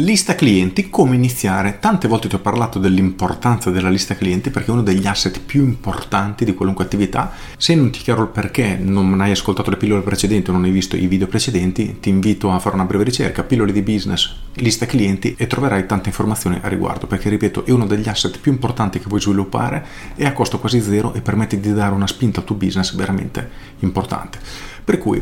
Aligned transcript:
Lista 0.00 0.36
clienti, 0.36 0.90
come 0.90 1.16
iniziare? 1.16 1.78
Tante 1.80 2.06
volte 2.06 2.28
ti 2.28 2.36
ho 2.36 2.38
parlato 2.38 2.78
dell'importanza 2.78 3.70
della 3.70 3.88
lista 3.88 4.14
clienti 4.14 4.48
perché 4.48 4.68
è 4.68 4.72
uno 4.72 4.84
degli 4.84 5.08
asset 5.08 5.40
più 5.40 5.64
importanti 5.64 6.44
di 6.44 6.54
qualunque 6.54 6.84
attività. 6.84 7.32
Se 7.56 7.74
non 7.74 7.90
ti 7.90 7.98
chiaro 7.98 8.22
il 8.22 8.28
perché, 8.28 8.78
non 8.80 9.20
hai 9.20 9.32
ascoltato 9.32 9.70
le 9.70 9.76
pillole 9.76 10.02
precedenti 10.02 10.50
o 10.50 10.52
non 10.52 10.62
hai 10.62 10.70
visto 10.70 10.94
i 10.94 11.08
video 11.08 11.26
precedenti, 11.26 11.96
ti 11.98 12.10
invito 12.10 12.52
a 12.52 12.60
fare 12.60 12.76
una 12.76 12.84
breve 12.84 13.02
ricerca, 13.02 13.42
pillole 13.42 13.72
di 13.72 13.82
business, 13.82 14.32
lista 14.52 14.86
clienti 14.86 15.34
e 15.36 15.48
troverai 15.48 15.84
tante 15.86 16.10
informazioni 16.10 16.60
a 16.62 16.68
riguardo 16.68 17.08
perché 17.08 17.28
ripeto 17.28 17.66
è 17.66 17.72
uno 17.72 17.84
degli 17.84 18.08
asset 18.08 18.38
più 18.38 18.52
importanti 18.52 19.00
che 19.00 19.08
puoi 19.08 19.20
sviluppare 19.20 19.84
e 20.14 20.26
a 20.26 20.32
costo 20.32 20.60
quasi 20.60 20.80
zero 20.80 21.12
e 21.12 21.22
permette 21.22 21.58
di 21.58 21.72
dare 21.72 21.92
una 21.92 22.06
spinta 22.06 22.38
al 22.38 22.46
tuo 22.46 22.54
business 22.54 22.94
veramente 22.94 23.50
importante. 23.80 24.38
Per 24.84 24.96
cui 24.96 25.20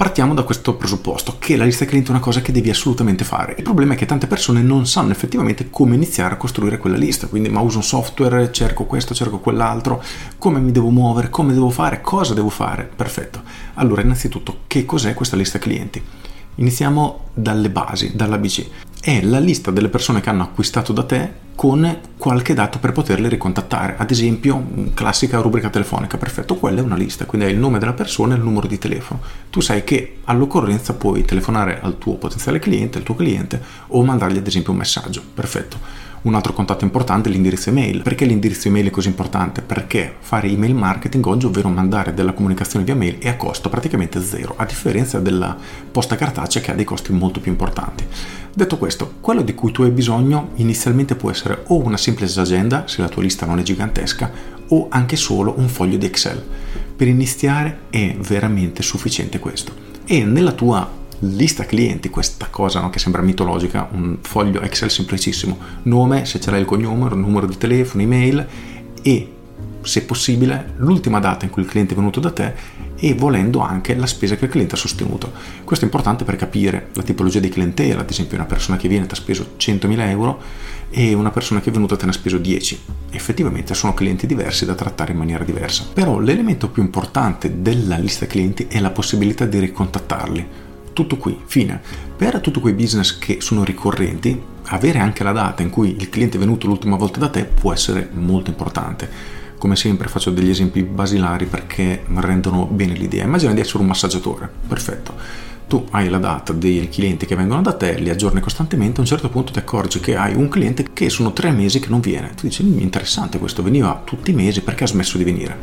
Partiamo 0.00 0.32
da 0.32 0.44
questo 0.44 0.76
presupposto, 0.76 1.36
che 1.38 1.58
la 1.58 1.66
lista 1.66 1.84
clienti 1.84 2.08
è 2.08 2.12
una 2.14 2.22
cosa 2.22 2.40
che 2.40 2.52
devi 2.52 2.70
assolutamente 2.70 3.22
fare. 3.22 3.54
Il 3.58 3.64
problema 3.64 3.92
è 3.92 3.96
che 3.98 4.06
tante 4.06 4.26
persone 4.26 4.62
non 4.62 4.86
sanno 4.86 5.12
effettivamente 5.12 5.68
come 5.68 5.94
iniziare 5.94 6.32
a 6.32 6.38
costruire 6.38 6.78
quella 6.78 6.96
lista, 6.96 7.26
quindi 7.26 7.50
ma 7.50 7.60
uso 7.60 7.76
un 7.76 7.82
software, 7.82 8.50
cerco 8.50 8.86
questo, 8.86 9.12
cerco 9.12 9.40
quell'altro, 9.40 10.02
come 10.38 10.58
mi 10.58 10.72
devo 10.72 10.88
muovere, 10.88 11.28
come 11.28 11.52
devo 11.52 11.68
fare, 11.68 12.00
cosa 12.00 12.32
devo 12.32 12.48
fare. 12.48 12.88
Perfetto. 12.96 13.42
Allora, 13.74 14.00
innanzitutto, 14.00 14.60
che 14.68 14.86
cos'è 14.86 15.12
questa 15.12 15.36
lista 15.36 15.58
clienti? 15.58 16.02
Iniziamo 16.54 17.26
dalle 17.34 17.68
basi, 17.68 18.16
dall'ABC. 18.16 18.66
È 19.02 19.22
la 19.22 19.38
lista 19.38 19.70
delle 19.70 19.88
persone 19.88 20.20
che 20.20 20.28
hanno 20.28 20.42
acquistato 20.42 20.92
da 20.92 21.04
te 21.04 21.32
con 21.54 22.00
qualche 22.18 22.52
dato 22.52 22.78
per 22.78 22.92
poterle 22.92 23.30
ricontattare. 23.30 23.94
Ad 23.96 24.10
esempio, 24.10 24.62
classica 24.92 25.40
rubrica 25.40 25.70
telefonica, 25.70 26.18
perfetto, 26.18 26.56
quella 26.56 26.80
è 26.80 26.84
una 26.84 26.96
lista, 26.96 27.24
quindi 27.24 27.46
hai 27.46 27.54
il 27.54 27.58
nome 27.58 27.78
della 27.78 27.94
persona 27.94 28.34
e 28.34 28.36
il 28.36 28.42
numero 28.42 28.66
di 28.66 28.76
telefono. 28.76 29.22
Tu 29.48 29.60
sai 29.60 29.84
che 29.84 30.18
all'occorrenza 30.24 30.92
puoi 30.92 31.24
telefonare 31.24 31.80
al 31.80 31.96
tuo 31.96 32.16
potenziale 32.16 32.58
cliente, 32.58 32.98
al 32.98 33.04
tuo 33.04 33.14
cliente 33.14 33.58
o 33.86 34.04
mandargli 34.04 34.36
ad 34.36 34.46
esempio 34.46 34.72
un 34.72 34.78
messaggio, 34.78 35.22
perfetto. 35.32 35.78
Un 36.22 36.34
altro 36.34 36.52
contatto 36.52 36.84
importante 36.84 37.30
è 37.30 37.32
l'indirizzo 37.32 37.70
email. 37.70 38.02
Perché 38.02 38.26
l'indirizzo 38.26 38.68
email 38.68 38.88
è 38.88 38.90
così 38.90 39.08
importante? 39.08 39.62
Perché 39.62 40.16
fare 40.20 40.48
email 40.48 40.74
marketing 40.74 41.24
oggi, 41.24 41.46
ovvero 41.46 41.70
mandare 41.70 42.12
della 42.12 42.34
comunicazione 42.34 42.84
via 42.84 42.94
mail, 42.94 43.16
è 43.16 43.28
a 43.28 43.36
costo 43.36 43.70
praticamente 43.70 44.22
zero, 44.22 44.52
a 44.58 44.66
differenza 44.66 45.18
della 45.18 45.56
posta 45.90 46.16
cartacea 46.16 46.60
che 46.60 46.72
ha 46.72 46.74
dei 46.74 46.84
costi 46.84 47.12
molto 47.12 47.40
più 47.40 47.50
importanti. 47.50 48.04
Detto 48.52 48.76
questo, 48.76 49.14
quello 49.20 49.40
di 49.40 49.54
cui 49.54 49.72
tu 49.72 49.80
hai 49.80 49.90
bisogno 49.90 50.50
inizialmente 50.56 51.14
può 51.14 51.30
essere 51.30 51.64
o 51.68 51.82
una 51.82 51.96
semplice 51.96 52.38
agenda, 52.38 52.86
se 52.86 53.00
la 53.00 53.08
tua 53.08 53.22
lista 53.22 53.46
non 53.46 53.58
è 53.58 53.62
gigantesca, 53.62 54.30
o 54.68 54.88
anche 54.90 55.16
solo 55.16 55.54
un 55.56 55.68
foglio 55.68 55.96
di 55.96 56.04
Excel. 56.04 56.44
Per 56.96 57.08
iniziare 57.08 57.84
è 57.88 58.14
veramente 58.18 58.82
sufficiente 58.82 59.38
questo. 59.38 59.72
E 60.04 60.22
nella 60.24 60.52
tua 60.52 60.98
lista 61.20 61.64
clienti, 61.64 62.08
questa 62.08 62.48
cosa 62.50 62.80
no, 62.80 62.90
che 62.90 62.98
sembra 62.98 63.22
mitologica, 63.22 63.88
un 63.92 64.18
foglio 64.20 64.60
Excel 64.60 64.90
semplicissimo, 64.90 65.58
nome, 65.82 66.24
se 66.24 66.40
ce 66.40 66.50
l'hai 66.50 66.60
il 66.60 66.66
cognome, 66.66 67.08
numero 67.14 67.46
di 67.46 67.58
telefono, 67.58 68.02
email 68.02 68.46
e 69.02 69.32
se 69.82 70.04
possibile 70.04 70.74
l'ultima 70.76 71.20
data 71.20 71.44
in 71.44 71.50
cui 71.50 71.62
il 71.62 71.68
cliente 71.68 71.94
è 71.94 71.96
venuto 71.96 72.20
da 72.20 72.30
te 72.30 72.52
e 72.96 73.14
volendo 73.14 73.60
anche 73.60 73.94
la 73.94 74.06
spesa 74.06 74.36
che 74.36 74.44
il 74.44 74.50
cliente 74.50 74.74
ha 74.74 74.78
sostenuto. 74.78 75.32
Questo 75.64 75.84
è 75.84 75.88
importante 75.88 76.24
per 76.24 76.36
capire 76.36 76.88
la 76.92 77.02
tipologia 77.02 77.40
di 77.40 77.48
clientela, 77.48 78.02
ad 78.02 78.10
esempio 78.10 78.36
una 78.36 78.46
persona 78.46 78.76
che 78.76 78.88
viene 78.88 79.06
ti 79.06 79.12
ha 79.12 79.16
speso 79.16 79.52
100.000 79.56 80.08
euro 80.08 80.40
e 80.90 81.14
una 81.14 81.30
persona 81.30 81.60
che 81.60 81.70
è 81.70 81.72
venuta 81.72 81.96
te 81.96 82.04
ne 82.04 82.10
ha 82.10 82.14
speso 82.14 82.36
10. 82.36 82.80
Effettivamente 83.10 83.74
sono 83.74 83.94
clienti 83.94 84.26
diversi 84.26 84.66
da 84.66 84.74
trattare 84.74 85.12
in 85.12 85.18
maniera 85.18 85.44
diversa. 85.44 85.86
Però 85.92 86.18
l'elemento 86.18 86.68
più 86.68 86.82
importante 86.82 87.62
della 87.62 87.96
lista 87.96 88.26
clienti 88.26 88.66
è 88.68 88.80
la 88.80 88.90
possibilità 88.90 89.46
di 89.46 89.58
ricontattarli 89.60 90.46
tutto 90.92 91.16
qui, 91.16 91.38
fine. 91.46 91.80
Per 92.16 92.40
tutti 92.40 92.60
quei 92.60 92.74
business 92.74 93.18
che 93.18 93.38
sono 93.40 93.64
ricorrenti, 93.64 94.40
avere 94.64 94.98
anche 94.98 95.24
la 95.24 95.32
data 95.32 95.62
in 95.62 95.70
cui 95.70 95.96
il 95.98 96.08
cliente 96.08 96.36
è 96.36 96.40
venuto 96.40 96.66
l'ultima 96.66 96.96
volta 96.96 97.18
da 97.18 97.28
te 97.28 97.44
può 97.44 97.72
essere 97.72 98.08
molto 98.12 98.50
importante. 98.50 99.38
Come 99.58 99.76
sempre 99.76 100.08
faccio 100.08 100.30
degli 100.30 100.48
esempi 100.48 100.82
basilari 100.82 101.46
perché 101.46 102.04
rendono 102.14 102.64
bene 102.66 102.94
l'idea. 102.94 103.24
Immagina 103.24 103.52
di 103.52 103.60
essere 103.60 103.78
un 103.78 103.86
massaggiatore, 103.86 104.48
perfetto. 104.66 105.14
Tu 105.68 105.86
hai 105.90 106.08
la 106.08 106.18
data 106.18 106.52
dei 106.52 106.88
clienti 106.88 107.26
che 107.26 107.36
vengono 107.36 107.62
da 107.62 107.74
te, 107.74 107.98
li 107.98 108.10
aggiorni 108.10 108.40
costantemente, 108.40 108.98
a 108.98 109.00
un 109.02 109.06
certo 109.06 109.28
punto 109.28 109.52
ti 109.52 109.58
accorgi 109.58 110.00
che 110.00 110.16
hai 110.16 110.34
un 110.34 110.48
cliente 110.48 110.86
che 110.92 111.10
sono 111.10 111.32
tre 111.32 111.50
mesi 111.52 111.78
che 111.78 111.90
non 111.90 112.00
viene. 112.00 112.34
Tu 112.34 112.46
dici, 112.46 112.62
interessante 112.62 113.38
questo, 113.38 113.62
veniva 113.62 114.02
tutti 114.04 114.30
i 114.30 114.34
mesi 114.34 114.62
perché 114.62 114.84
ha 114.84 114.88
smesso 114.88 115.16
di 115.18 115.24
venire. 115.24 115.56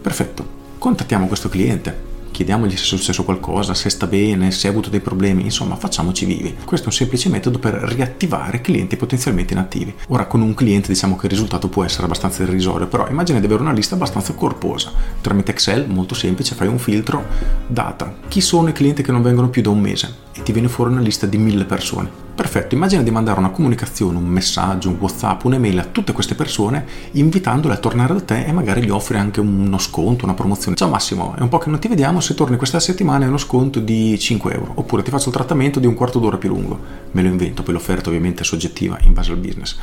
Perfetto, 0.00 0.46
contattiamo 0.78 1.26
questo 1.26 1.48
cliente, 1.48 2.07
chiediamogli 2.30 2.76
se 2.76 2.82
è 2.82 2.86
successo 2.86 3.24
qualcosa, 3.24 3.74
se 3.74 3.90
sta 3.90 4.06
bene, 4.06 4.50
se 4.50 4.66
ha 4.66 4.70
avuto 4.70 4.90
dei 4.90 5.00
problemi, 5.00 5.42
insomma 5.42 5.76
facciamoci 5.76 6.24
vivi. 6.24 6.56
Questo 6.64 6.86
è 6.86 6.90
un 6.90 6.96
semplice 6.96 7.28
metodo 7.28 7.58
per 7.58 7.74
riattivare 7.74 8.60
clienti 8.60 8.96
potenzialmente 8.96 9.52
inattivi. 9.52 9.94
Ora 10.08 10.26
con 10.26 10.40
un 10.40 10.54
cliente 10.54 10.88
diciamo 10.88 11.16
che 11.16 11.26
il 11.26 11.32
risultato 11.32 11.68
può 11.68 11.84
essere 11.84 12.04
abbastanza 12.04 12.42
irrisorio, 12.42 12.86
però 12.86 13.08
immagina 13.08 13.40
di 13.40 13.46
avere 13.46 13.62
una 13.62 13.72
lista 13.72 13.94
abbastanza 13.94 14.34
corposa. 14.34 14.92
Tramite 15.20 15.52
Excel, 15.52 15.88
molto 15.88 16.14
semplice, 16.14 16.54
fai 16.54 16.68
un 16.68 16.78
filtro, 16.78 17.24
data, 17.66 18.14
chi 18.28 18.40
sono 18.40 18.68
i 18.68 18.72
clienti 18.72 19.02
che 19.02 19.12
non 19.12 19.22
vengono 19.22 19.48
più 19.48 19.62
da 19.62 19.70
un 19.70 19.80
mese 19.80 20.14
e 20.32 20.42
ti 20.42 20.52
viene 20.52 20.68
fuori 20.68 20.92
una 20.92 21.00
lista 21.00 21.26
di 21.26 21.38
mille 21.38 21.64
persone 21.64 22.27
Perfetto, 22.38 22.76
immagina 22.76 23.02
di 23.02 23.10
mandare 23.10 23.40
una 23.40 23.50
comunicazione, 23.50 24.16
un 24.16 24.28
messaggio, 24.28 24.90
un 24.90 24.96
WhatsApp, 25.00 25.42
un'email 25.42 25.80
a 25.80 25.84
tutte 25.86 26.12
queste 26.12 26.36
persone 26.36 26.86
invitandole 27.14 27.74
a 27.74 27.78
tornare 27.78 28.14
da 28.14 28.20
te 28.20 28.44
e 28.44 28.52
magari 28.52 28.84
gli 28.84 28.90
offri 28.90 29.18
anche 29.18 29.40
uno 29.40 29.76
sconto, 29.78 30.24
una 30.24 30.34
promozione. 30.34 30.76
Ciao 30.76 30.88
Massimo, 30.88 31.34
è 31.34 31.40
un 31.40 31.48
po' 31.48 31.58
che 31.58 31.68
non 31.68 31.80
ti 31.80 31.88
vediamo, 31.88 32.20
se 32.20 32.34
torni 32.34 32.56
questa 32.56 32.78
settimana 32.78 33.24
è 33.24 33.28
uno 33.28 33.38
sconto 33.38 33.80
di 33.80 34.16
5 34.16 34.52
euro. 34.52 34.70
Oppure 34.76 35.02
ti 35.02 35.10
faccio 35.10 35.30
il 35.30 35.34
trattamento 35.34 35.80
di 35.80 35.88
un 35.88 35.94
quarto 35.94 36.20
d'ora 36.20 36.36
più 36.36 36.50
lungo. 36.50 36.78
Me 37.10 37.22
lo 37.22 37.28
invento, 37.28 37.64
poi 37.64 37.74
l'offerta 37.74 38.08
ovviamente 38.08 38.42
è 38.42 38.44
soggettiva 38.44 39.00
in 39.00 39.14
base 39.14 39.32
al 39.32 39.38
business. 39.38 39.76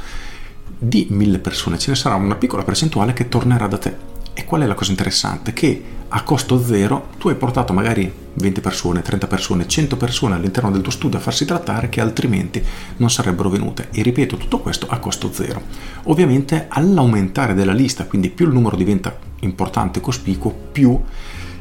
Di 0.77 1.07
mille 1.09 1.39
persone 1.39 1.77
ce 1.77 1.89
ne 1.89 1.97
sarà 1.97 2.15
una 2.15 2.35
piccola 2.35 2.63
percentuale 2.63 3.11
che 3.11 3.27
tornerà 3.27 3.67
da 3.67 3.77
te 3.77 4.14
e 4.35 4.43
qual 4.45 4.61
è 4.61 4.65
la 4.65 4.73
cosa 4.73 4.91
interessante? 4.91 5.53
Che 5.53 5.83
a 6.09 6.21
costo 6.23 6.61
zero 6.63 7.07
tu 7.17 7.29
hai 7.29 7.35
portato 7.35 7.73
magari 7.73 8.11
20 8.33 8.61
persone, 8.61 9.01
30 9.01 9.27
persone, 9.27 9.67
100 9.67 9.97
persone 9.97 10.35
all'interno 10.35 10.69
del 10.71 10.81
tuo 10.81 10.91
studio 10.91 11.17
a 11.17 11.21
farsi 11.21 11.45
trattare 11.45 11.89
che 11.89 12.01
altrimenti 12.01 12.63
non 12.97 13.09
sarebbero 13.09 13.49
venute. 13.49 13.87
E 13.91 14.01
ripeto, 14.01 14.35
tutto 14.35 14.59
questo 14.59 14.87
a 14.89 14.99
costo 14.99 15.31
zero. 15.31 15.61
Ovviamente 16.03 16.65
all'aumentare 16.67 17.53
della 17.53 17.73
lista, 17.73 18.05
quindi 18.05 18.29
più 18.29 18.45
il 18.45 18.53
numero 18.53 18.75
diventa 18.75 19.17
importante 19.39 19.99
e 19.99 20.01
cospicuo, 20.01 20.53
più 20.71 21.01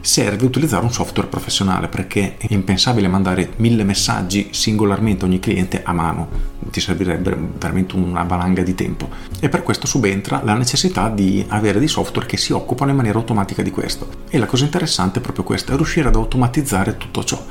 serve 0.01 0.45
utilizzare 0.45 0.85
un 0.85 0.93
software 0.93 1.29
professionale 1.29 1.89
perché 1.89 2.37
è 2.37 2.47
impensabile 2.51 3.09
mandare 3.09 3.53
mille 3.57 3.85
messaggi 3.85 4.49
singolarmente 4.51 5.25
a 5.25 5.29
ogni 5.29 5.41
cliente 5.41 5.83
a 5.83 5.93
mano, 5.93 6.29
ti 6.71 6.81
servirebbe 6.81 7.37
veramente 7.59 7.97
una 7.97 8.23
valanga 8.23 8.63
di 8.63 8.75
tempo 8.75 9.09
e 9.41 9.49
per 9.49 9.63
questo 9.63 9.87
subentra 9.87 10.43
la 10.45 10.55
necessità 10.55 11.09
di 11.09 11.45
avere 11.49 11.79
dei 11.79 11.89
software 11.89 12.27
che 12.27 12.37
si 12.37 12.53
occupano 12.53 12.91
in 12.91 12.97
maniera 12.97 13.19
automatica 13.19 13.63
di 13.63 13.71
questo 13.71 14.09
e 14.29 14.39
la 14.39 14.47
cosa 14.47 14.65
interessante 14.65 15.19
è 15.19 15.23
proprio 15.23 15.45
questa, 15.45 15.73
è 15.73 15.77
riuscire 15.77 16.09
ad 16.09 16.15
automatizzare 16.15 16.97
tutto 16.97 17.25
ciò. 17.25 17.43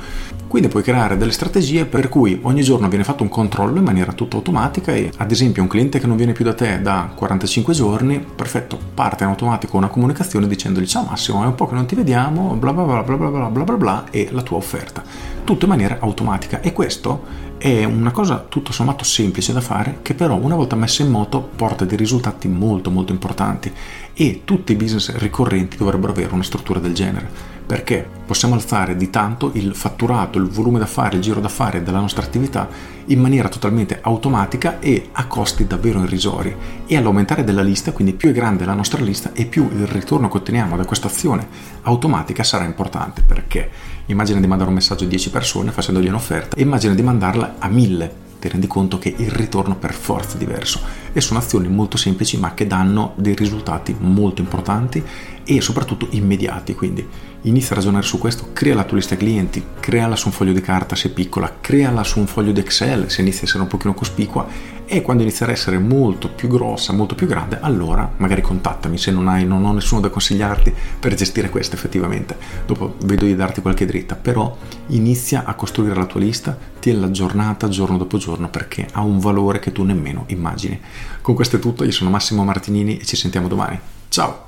Quindi 0.54 0.70
puoi 0.70 0.84
creare 0.84 1.16
delle 1.16 1.32
strategie 1.32 1.84
per 1.84 2.08
cui 2.08 2.38
ogni 2.42 2.62
giorno 2.62 2.88
viene 2.88 3.02
fatto 3.02 3.24
un 3.24 3.28
controllo 3.28 3.78
in 3.78 3.84
maniera 3.84 4.12
tutto 4.12 4.36
automatica 4.36 4.92
e 4.92 5.10
ad 5.16 5.32
esempio 5.32 5.62
un 5.62 5.68
cliente 5.68 5.98
che 5.98 6.06
non 6.06 6.16
viene 6.16 6.32
più 6.32 6.44
da 6.44 6.54
te 6.54 6.80
da 6.80 7.10
45 7.12 7.74
giorni, 7.74 8.20
perfetto, 8.20 8.78
parte 8.94 9.24
in 9.24 9.30
automatico 9.30 9.76
una 9.76 9.88
comunicazione 9.88 10.46
dicendogli 10.46 10.86
ciao 10.86 11.06
Massimo, 11.08 11.42
è 11.42 11.46
un 11.46 11.54
po' 11.56 11.66
che 11.66 11.74
non 11.74 11.86
ti 11.86 11.96
vediamo, 11.96 12.54
bla 12.54 12.72
bla 12.72 12.84
bla 12.84 13.02
bla 13.02 13.16
bla 13.16 13.28
bla 13.28 13.48
bla 13.48 13.64
bla 13.64 13.76
bla 13.76 14.04
e 14.10 14.28
la 14.30 14.42
tua 14.42 14.58
offerta. 14.58 15.02
Tutto 15.42 15.64
in 15.64 15.70
maniera 15.70 15.98
automatica 16.00 16.60
e 16.60 16.72
questo 16.72 17.44
è 17.58 17.84
una 17.84 18.10
cosa 18.10 18.44
tutto 18.46 18.72
sommato 18.72 19.03
semplice 19.04 19.52
da 19.52 19.60
fare 19.60 19.98
che 20.02 20.14
però 20.14 20.34
una 20.36 20.56
volta 20.56 20.74
messa 20.74 21.02
in 21.02 21.10
moto 21.10 21.40
porta 21.40 21.84
dei 21.84 21.96
risultati 21.96 22.48
molto 22.48 22.90
molto 22.90 23.12
importanti 23.12 23.72
e 24.12 24.42
tutti 24.44 24.72
i 24.72 24.76
business 24.76 25.14
ricorrenti 25.16 25.76
dovrebbero 25.76 26.12
avere 26.12 26.32
una 26.32 26.42
struttura 26.42 26.80
del 26.80 26.94
genere. 26.94 27.52
Perché 27.66 28.06
possiamo 28.26 28.54
alzare 28.54 28.94
di 28.94 29.08
tanto 29.08 29.50
il 29.54 29.74
fatturato, 29.74 30.38
il 30.38 30.48
volume 30.48 30.78
d'affari, 30.78 31.16
il 31.16 31.22
giro 31.22 31.40
d'affari 31.40 31.82
della 31.82 31.98
nostra 31.98 32.22
attività 32.22 32.68
in 33.06 33.20
maniera 33.20 33.48
totalmente 33.48 34.00
automatica 34.02 34.80
e 34.80 35.08
a 35.12 35.26
costi 35.26 35.66
davvero 35.66 36.02
irrisori. 36.02 36.54
E 36.86 36.96
all'aumentare 36.96 37.42
della 37.42 37.62
lista, 37.62 37.92
quindi 37.92 38.12
più 38.12 38.28
è 38.28 38.32
grande 38.32 38.66
la 38.66 38.74
nostra 38.74 39.02
lista 39.02 39.32
e 39.32 39.46
più 39.46 39.70
il 39.72 39.86
ritorno 39.86 40.28
che 40.28 40.36
otteniamo 40.36 40.76
da 40.76 40.84
questa 40.84 41.06
azione 41.06 41.46
automatica 41.82 42.42
sarà 42.44 42.64
importante 42.64 43.22
perché 43.26 43.70
immagina 44.06 44.40
di 44.40 44.46
mandare 44.46 44.68
un 44.68 44.76
messaggio 44.76 45.04
a 45.04 45.08
10 45.08 45.30
persone 45.30 45.70
facendogli 45.70 46.08
un'offerta 46.08 46.56
e 46.56 46.62
immagina 46.62 46.92
di 46.94 47.02
mandarla 47.02 47.54
a 47.58 47.68
1000 47.68 48.23
ti 48.44 48.50
rendi 48.50 48.66
conto 48.66 48.98
che 48.98 49.14
il 49.16 49.30
ritorno 49.30 49.74
per 49.74 49.94
forza 49.94 50.34
è 50.34 50.38
diverso 50.38 50.78
e 51.14 51.22
sono 51.22 51.38
azioni 51.38 51.66
molto 51.68 51.96
semplici 51.96 52.36
ma 52.36 52.52
che 52.52 52.66
danno 52.66 53.14
dei 53.16 53.34
risultati 53.34 53.96
molto 53.98 54.42
importanti 54.42 55.02
e 55.44 55.60
soprattutto 55.60 56.08
immediati, 56.10 56.74
quindi 56.74 57.06
inizia 57.42 57.72
a 57.72 57.74
ragionare 57.76 58.04
su 58.04 58.18
questo, 58.18 58.48
crea 58.52 58.74
la 58.74 58.84
tua 58.84 58.96
lista 58.96 59.16
clienti, 59.16 59.62
creala 59.80 60.16
su 60.16 60.28
un 60.28 60.32
foglio 60.32 60.52
di 60.52 60.60
carta 60.60 60.96
se 60.96 61.10
piccola, 61.10 61.56
creala 61.60 62.02
su 62.02 62.18
un 62.18 62.26
foglio 62.26 62.52
di 62.52 62.60
Excel 62.60 63.10
se 63.10 63.20
inizia 63.20 63.42
a 63.42 63.44
essere 63.44 63.62
un 63.62 63.68
pochino 63.68 63.94
cospicua 63.94 64.46
e 64.86 65.02
quando 65.02 65.22
inizierà 65.22 65.52
a 65.52 65.54
essere 65.54 65.78
molto 65.78 66.28
più 66.28 66.48
grossa, 66.48 66.92
molto 66.92 67.14
più 67.14 67.26
grande, 67.26 67.58
allora 67.60 68.10
magari 68.16 68.42
contattami 68.42 68.98
se 68.98 69.10
non 69.10 69.28
hai, 69.28 69.46
non 69.46 69.64
ho 69.64 69.72
nessuno 69.72 70.00
da 70.00 70.10
consigliarti 70.10 70.72
per 70.98 71.14
gestire 71.14 71.50
questo 71.50 71.74
effettivamente. 71.74 72.36
Dopo 72.66 72.96
vedo 73.04 73.24
di 73.24 73.34
darti 73.34 73.60
qualche 73.60 73.86
dritta, 73.86 74.14
però 74.14 74.56
inizia 74.88 75.44
a 75.44 75.54
costruire 75.54 75.94
la 75.94 76.06
tua 76.06 76.20
lista, 76.20 76.56
tienila 76.78 77.06
aggiornata 77.06 77.68
giorno 77.68 77.96
dopo 77.96 78.18
giorno 78.18 78.48
perché 78.48 78.86
ha 78.92 79.02
un 79.02 79.18
valore 79.18 79.58
che 79.58 79.72
tu 79.72 79.82
nemmeno 79.82 80.24
immagini. 80.28 80.80
Con 81.20 81.34
questo 81.34 81.56
è 81.56 81.58
tutto, 81.58 81.84
io 81.84 81.92
sono 81.92 82.10
Massimo 82.10 82.44
Martinini 82.44 82.98
e 82.98 83.04
ci 83.04 83.16
sentiamo 83.16 83.48
domani. 83.48 83.78
Ciao! 84.08 84.43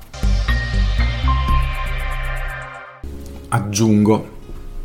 Aggiungo. 3.49 4.35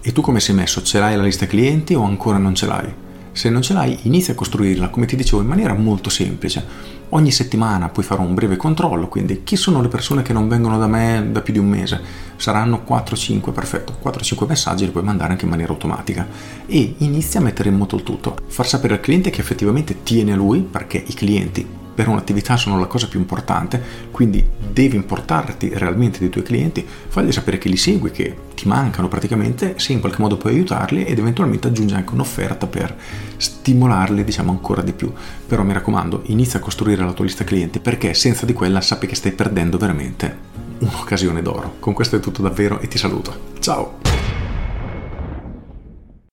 E 0.01 0.13
tu 0.13 0.21
come 0.21 0.41
sei 0.41 0.55
messo? 0.55 0.83
Ce 0.83 0.99
l'hai 0.99 1.17
la 1.17 1.23
lista 1.23 1.47
clienti 1.47 1.95
o 1.95 2.03
ancora 2.03 2.39
non 2.39 2.55
ce 2.55 2.67
l'hai? 2.67 2.93
Se 3.33 3.49
non 3.49 3.63
ce 3.63 3.73
l'hai, 3.73 3.99
inizia 4.03 4.35
a 4.35 4.37
costruirla, 4.37 4.91
come 4.91 5.07
ti 5.07 5.17
dicevo, 5.17 5.41
in 5.41 5.49
maniera 5.49 5.73
molto 5.73 6.11
semplice. 6.11 6.91
Ogni 7.11 7.31
settimana 7.31 7.89
puoi 7.89 8.05
fare 8.05 8.21
un 8.21 8.35
breve 8.35 8.57
controllo, 8.57 9.09
quindi 9.09 9.43
chi 9.43 9.57
sono 9.57 9.81
le 9.81 9.89
persone 9.89 10.23
che 10.23 10.33
non 10.33 10.49
vengono 10.49 10.79
da 10.79 10.87
me 10.87 11.29
da 11.31 11.41
più 11.41 11.53
di 11.53 11.59
un 11.59 11.69
mese? 11.69 12.01
Saranno 12.37 12.85
4-5, 12.87 13.53
perfetto, 13.53 13.97
4-5 14.03 14.47
messaggi 14.47 14.85
li 14.85 14.91
puoi 14.91 15.05
mandare 15.05 15.33
anche 15.33 15.45
in 15.45 15.51
maniera 15.51 15.73
automatica. 15.73 16.27
E 16.67 16.95
inizia 16.99 17.41
a 17.41 17.43
mettere 17.43 17.69
in 17.69 17.77
moto 17.77 17.97
il 17.97 18.03
tutto, 18.03 18.37
far 18.47 18.67
sapere 18.67 18.95
al 18.95 19.01
cliente 19.01 19.31
che 19.31 19.41
effettivamente 19.41 20.03
tiene 20.03 20.33
a 20.33 20.37
lui, 20.37 20.61
perché 20.61 21.03
i 21.07 21.15
clienti 21.15 21.81
per 21.95 22.09
un'attività 22.09 22.57
sono 22.57 22.79
la 22.79 22.87
cosa 22.87 23.09
più 23.09 23.19
importante, 23.19 23.83
quindi 24.11 24.45
devi 24.73 24.97
importarti 24.97 25.71
realmente 25.75 26.19
dei 26.19 26.31
tuoi 26.31 26.45
clienti, 26.45 26.87
fagli 27.09 27.33
sapere 27.33 27.59
che 27.59 27.69
li 27.69 27.77
segui, 27.77 28.11
che 28.11 28.37
ti 28.55 28.67
mancano 28.67 29.09
praticamente, 29.09 29.75
se 29.79 29.93
in 29.93 30.01
qualche 30.01 30.21
modo 30.21 30.37
puoi 30.37 30.55
aiutarli 30.55 31.05
ed 31.05 31.19
eventualmente 31.19 31.69
aggiungi 31.69 31.95
anche 31.95 32.15
un'offerta 32.15 32.67
per 32.67 32.97
stimolarli 33.37 34.25
diciamo 34.25 34.51
ancora 34.51 34.83
di 34.83 34.93
più. 34.93 35.13
Però 35.47 35.63
mi 35.63 35.73
raccomando, 35.73 36.23
inizia 36.27 36.59
a 36.59 36.63
costruire 36.63 37.05
la 37.05 37.13
tua 37.13 37.25
lista 37.25 37.45
clienti 37.45 37.81
perché 37.81 38.15
senza 38.15 38.47
di 38.47 38.53
quella 38.53 38.81
sappi 38.81 39.07
che 39.07 39.15
stai 39.15 39.33
perdendo 39.33 39.79
veramente 39.79 40.51
un'occasione 40.79 41.43
d'oro. 41.43 41.77
Con 41.79 41.93
questo 41.93 42.17
è 42.17 42.21
tutto 42.21 42.43
davvero 42.43 42.81
e 42.81 42.89
ti 42.89 42.99
saluto. 42.99 43.51
Ciao! 43.61 44.12